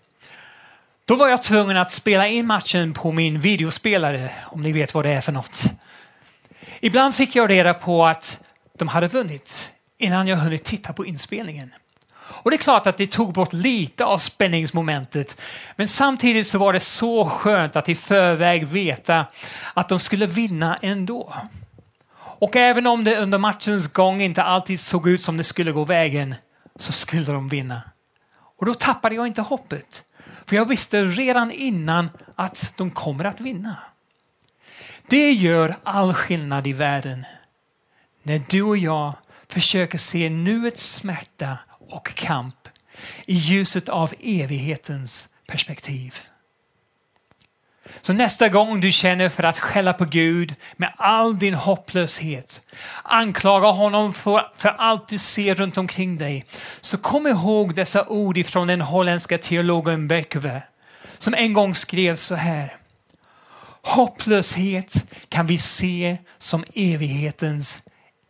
Då 1.08 1.16
var 1.16 1.28
jag 1.28 1.42
tvungen 1.42 1.76
att 1.76 1.90
spela 1.90 2.28
in 2.28 2.46
matchen 2.46 2.94
på 2.94 3.12
min 3.12 3.40
videospelare, 3.40 4.30
om 4.44 4.62
ni 4.62 4.72
vet 4.72 4.94
vad 4.94 5.04
det 5.04 5.10
är 5.10 5.20
för 5.20 5.32
något. 5.32 5.64
Ibland 6.80 7.14
fick 7.14 7.36
jag 7.36 7.50
reda 7.50 7.74
på 7.74 8.06
att 8.06 8.40
de 8.78 8.88
hade 8.88 9.08
vunnit 9.08 9.72
innan 9.98 10.28
jag 10.28 10.36
hunnit 10.36 10.64
titta 10.64 10.92
på 10.92 11.06
inspelningen. 11.06 11.74
Och 12.14 12.50
det 12.50 12.56
är 12.56 12.58
klart 12.58 12.86
att 12.86 12.96
det 12.96 13.06
tog 13.06 13.32
bort 13.32 13.52
lite 13.52 14.04
av 14.04 14.18
spänningsmomentet. 14.18 15.40
Men 15.76 15.88
samtidigt 15.88 16.46
så 16.46 16.58
var 16.58 16.72
det 16.72 16.80
så 16.80 17.24
skönt 17.24 17.76
att 17.76 17.88
i 17.88 17.94
förväg 17.94 18.66
veta 18.66 19.26
att 19.74 19.88
de 19.88 20.00
skulle 20.00 20.26
vinna 20.26 20.76
ändå. 20.82 21.34
Och 22.18 22.56
även 22.56 22.86
om 22.86 23.04
det 23.04 23.16
under 23.16 23.38
matchens 23.38 23.92
gång 23.92 24.20
inte 24.20 24.42
alltid 24.42 24.80
såg 24.80 25.08
ut 25.08 25.22
som 25.22 25.36
det 25.36 25.44
skulle 25.44 25.72
gå 25.72 25.84
vägen 25.84 26.34
så 26.78 26.92
skulle 26.92 27.32
de 27.32 27.48
vinna. 27.48 27.82
Och 28.58 28.66
då 28.66 28.74
tappade 28.74 29.14
jag 29.14 29.26
inte 29.26 29.42
hoppet. 29.42 30.02
För 30.48 30.56
jag 30.56 30.68
visste 30.68 31.04
redan 31.04 31.50
innan 31.50 32.10
att 32.34 32.74
de 32.76 32.90
kommer 32.90 33.24
att 33.24 33.40
vinna. 33.40 33.76
Det 35.08 35.32
gör 35.32 35.76
all 35.82 36.14
skillnad 36.14 36.66
i 36.66 36.72
världen. 36.72 37.24
När 38.22 38.42
du 38.48 38.62
och 38.62 38.76
jag 38.76 39.14
försöker 39.48 39.98
se 39.98 40.30
nuets 40.30 40.94
smärta 40.94 41.58
och 41.68 42.14
kamp 42.14 42.68
i 43.26 43.34
ljuset 43.34 43.88
av 43.88 44.14
evighetens 44.20 45.28
perspektiv. 45.46 46.14
Så 48.00 48.12
nästa 48.12 48.48
gång 48.48 48.80
du 48.80 48.92
känner 48.92 49.28
för 49.28 49.42
att 49.42 49.58
skälla 49.58 49.92
på 49.92 50.04
Gud 50.04 50.54
med 50.76 50.92
all 50.96 51.38
din 51.38 51.54
hopplöshet, 51.54 52.62
anklaga 53.02 53.68
honom 53.68 54.14
för, 54.14 54.52
för 54.56 54.68
allt 54.68 55.08
du 55.08 55.18
ser 55.18 55.54
runt 55.54 55.78
omkring 55.78 56.18
dig, 56.18 56.44
så 56.80 56.98
kom 56.98 57.26
ihåg 57.26 57.74
dessa 57.74 58.04
ord 58.08 58.38
ifrån 58.38 58.66
den 58.66 58.80
holländska 58.80 59.38
teologen 59.38 60.08
Berkove 60.08 60.62
som 61.18 61.34
en 61.34 61.52
gång 61.52 61.74
skrev 61.74 62.16
så 62.16 62.34
här. 62.34 62.76
Hopplöshet 63.82 65.14
kan 65.28 65.46
vi 65.46 65.58
se 65.58 66.16
som 66.38 66.64
evighetens 66.74 67.82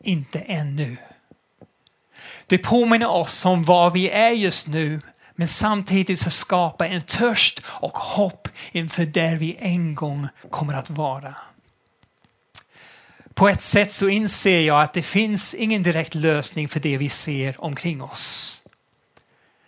inte 0.04 0.38
ännu. 0.38 0.96
Det 2.46 2.58
påminner 2.58 3.10
oss 3.10 3.44
om 3.44 3.64
var 3.64 3.90
vi 3.90 4.10
är 4.10 4.30
just 4.30 4.66
nu 4.66 5.00
men 5.36 5.48
samtidigt 5.48 6.20
så 6.20 6.30
skapar 6.30 6.86
en 6.86 7.02
törst 7.02 7.60
och 7.66 7.98
hopp 7.98 8.48
inför 8.72 9.04
där 9.04 9.36
vi 9.36 9.56
en 9.58 9.94
gång 9.94 10.28
kommer 10.50 10.74
att 10.74 10.90
vara. 10.90 11.36
På 13.34 13.48
ett 13.48 13.62
sätt 13.62 13.92
så 13.92 14.08
inser 14.08 14.60
jag 14.60 14.82
att 14.82 14.92
det 14.92 15.02
finns 15.02 15.54
ingen 15.54 15.82
direkt 15.82 16.14
lösning 16.14 16.68
för 16.68 16.80
det 16.80 16.96
vi 16.96 17.08
ser 17.08 17.64
omkring 17.64 18.02
oss. 18.02 18.62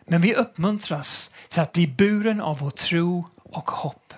Men 0.06 0.20
vi 0.20 0.34
uppmuntras 0.34 1.30
till 1.48 1.60
att 1.60 1.72
bli 1.72 1.86
buren 1.86 2.40
av 2.40 2.58
vår 2.58 2.70
tro 2.70 3.26
och 3.42 3.70
hopp. 3.70 4.14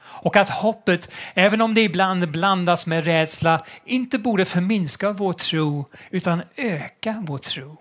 Och 0.00 0.36
att 0.36 0.50
hoppet, 0.50 1.10
även 1.34 1.60
om 1.60 1.74
det 1.74 1.80
ibland 1.80 2.30
blandas 2.30 2.86
med 2.86 3.04
rädsla, 3.04 3.64
inte 3.84 4.18
borde 4.18 4.44
förminska 4.44 5.12
vår 5.12 5.32
tro 5.32 5.84
utan 6.10 6.42
öka 6.56 7.24
vår 7.26 7.38
tro. 7.38 7.76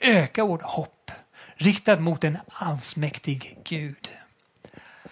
Öka 0.00 0.44
vårt 0.44 0.62
hopp 0.62 1.10
riktad 1.60 1.96
mot 1.96 2.24
en 2.24 2.38
allsmäktig 2.52 3.58
Gud. 3.64 4.10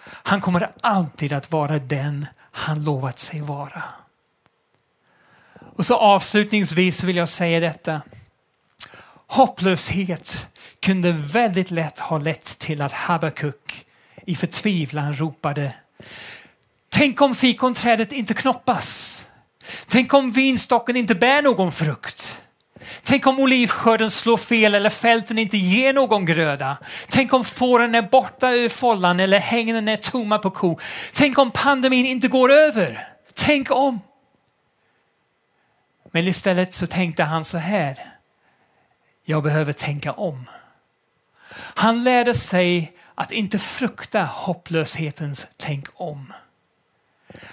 Han 0.03 0.41
kommer 0.41 0.69
alltid 0.81 1.33
att 1.33 1.51
vara 1.51 1.79
den 1.79 2.25
han 2.51 2.83
lovat 2.83 3.19
sig 3.19 3.41
vara. 3.41 3.83
Och 5.75 5.85
så 5.85 5.95
avslutningsvis 5.95 7.03
vill 7.03 7.15
jag 7.15 7.29
säga 7.29 7.59
detta. 7.59 8.01
Hopplöshet 9.27 10.47
kunde 10.79 11.11
väldigt 11.11 11.71
lätt 11.71 11.99
ha 11.99 12.17
lett 12.17 12.59
till 12.59 12.81
att 12.81 12.91
Habakuk 12.91 13.85
i 14.25 14.35
förtvivlan 14.35 15.13
ropade 15.13 15.73
Tänk 16.89 17.21
om 17.21 17.35
fikonträdet 17.35 18.11
inte 18.11 18.33
knoppas. 18.33 19.27
Tänk 19.87 20.13
om 20.13 20.31
vinstocken 20.31 20.95
inte 20.95 21.15
bär 21.15 21.41
någon 21.41 21.71
frukt. 21.71 22.41
Tänk 23.09 23.27
om 23.27 23.39
olivskörden 23.39 24.11
slår 24.11 24.37
fel 24.37 24.75
eller 24.75 24.89
fälten 24.89 25.37
inte 25.37 25.57
ger 25.57 25.93
någon 25.93 26.25
gröda. 26.25 26.77
Tänk 27.07 27.33
om 27.33 27.45
fåren 27.45 27.95
är 27.95 28.01
borta 28.01 28.51
ur 28.51 28.69
follan 28.69 29.19
eller 29.19 29.39
hängnen 29.39 29.87
är 29.87 29.97
tomma 29.97 30.37
på 30.37 30.51
ko. 30.51 30.79
Tänk 31.13 31.37
om 31.37 31.51
pandemin 31.51 32.05
inte 32.05 32.27
går 32.27 32.51
över. 32.51 33.07
Tänk 33.33 33.71
om. 33.71 34.01
Men 36.11 36.27
istället 36.27 36.73
så 36.73 36.87
tänkte 36.87 37.23
han 37.23 37.45
så 37.45 37.57
här. 37.57 38.13
Jag 39.25 39.43
behöver 39.43 39.73
tänka 39.73 40.11
om. 40.11 40.49
Han 41.55 42.03
lärde 42.03 42.33
sig 42.33 42.93
att 43.15 43.31
inte 43.31 43.59
frukta 43.59 44.23
hopplöshetens 44.23 45.47
tänk 45.57 45.87
om. 45.93 46.33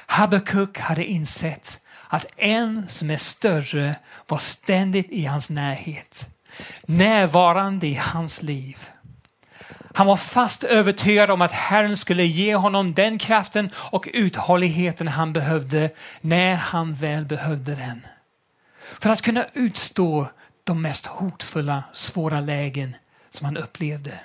Habakuk 0.06 0.78
hade 0.78 1.04
insett 1.04 1.80
att 2.08 2.26
en 2.36 2.88
som 2.88 3.10
är 3.10 3.16
större 3.16 3.96
var 4.26 4.38
ständigt 4.38 5.10
i 5.10 5.24
hans 5.24 5.50
närhet, 5.50 6.28
närvarande 6.86 7.86
i 7.86 7.94
hans 7.94 8.42
liv. 8.42 8.88
Han 9.94 10.06
var 10.06 10.16
fast 10.16 10.64
övertygad 10.64 11.30
om 11.30 11.42
att 11.42 11.52
Herren 11.52 11.96
skulle 11.96 12.24
ge 12.24 12.54
honom 12.54 12.94
den 12.94 13.18
kraften 13.18 13.70
och 13.76 14.08
uthålligheten 14.12 15.08
han 15.08 15.32
behövde 15.32 15.90
när 16.20 16.54
han 16.54 16.94
väl 16.94 17.24
behövde 17.24 17.74
den. 17.74 18.06
För 19.00 19.10
att 19.10 19.22
kunna 19.22 19.44
utstå 19.52 20.28
de 20.64 20.82
mest 20.82 21.06
hotfulla, 21.06 21.84
svåra 21.92 22.40
lägen 22.40 22.96
som 23.30 23.44
han 23.44 23.56
upplevde. 23.56 24.20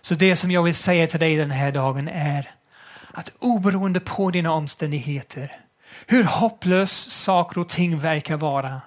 Så 0.00 0.14
det 0.14 0.36
som 0.36 0.50
jag 0.50 0.62
vill 0.62 0.74
säga 0.74 1.06
till 1.06 1.20
dig 1.20 1.36
den 1.36 1.50
här 1.50 1.72
dagen 1.72 2.08
är 2.08 2.50
att 3.12 3.32
oberoende 3.38 4.00
på 4.00 4.30
dina 4.30 4.52
omständigheter, 4.52 5.63
hur 6.06 6.24
hopplös 6.24 7.10
saker 7.10 7.60
och 7.60 7.68
ting 7.68 7.98
verkar 7.98 8.36
vara, 8.36 8.80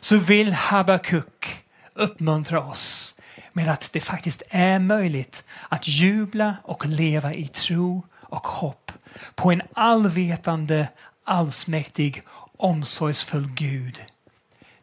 så 0.00 0.16
vill 0.16 0.52
Habakuk 0.52 1.64
uppmuntra 1.94 2.60
oss 2.60 3.14
med 3.52 3.68
att 3.68 3.90
det 3.92 4.00
faktiskt 4.00 4.42
är 4.48 4.78
möjligt 4.78 5.44
att 5.68 5.88
jubla 5.88 6.56
och 6.62 6.86
leva 6.86 7.34
i 7.34 7.48
tro 7.48 8.02
och 8.20 8.46
hopp 8.46 8.92
på 9.34 9.52
en 9.52 9.62
allvetande, 9.74 10.88
allsmäktig, 11.24 12.22
omsorgsfull 12.56 13.48
Gud. 13.54 13.98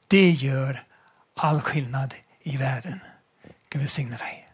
Det 0.08 0.32
gör 0.32 0.84
all 1.36 1.60
skillnad 1.60 2.14
i 2.44 2.58
världen. 2.58 3.00
Gud 3.70 3.82
välsigne 3.82 4.18
dig. 4.18 4.48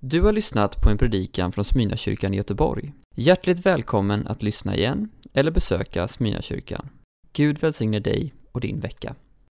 Du 0.00 0.22
har 0.22 0.32
lyssnat 0.32 0.82
på 0.82 0.90
en 0.90 0.98
predikan 0.98 1.52
från 1.52 1.64
Smyrnakyrkan 1.64 2.34
i 2.34 2.36
Göteborg. 2.36 2.92
Hjärtligt 3.14 3.66
välkommen 3.66 4.26
att 4.26 4.42
lyssna 4.42 4.76
igen 4.76 5.08
eller 5.32 5.50
besöka 5.50 6.08
Smyrnakyrkan. 6.08 6.88
Gud 7.32 7.58
välsigne 7.58 8.00
dig 8.00 8.34
och 8.52 8.60
din 8.60 8.80
vecka. 8.80 9.14